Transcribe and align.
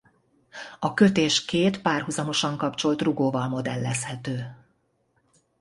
A 0.79 0.93
kötés 0.93 1.45
két 1.45 1.81
párhuzamosan 1.81 2.57
kapcsolt 2.57 3.01
rugóval 3.01 3.47
modellezhető. 3.47 4.55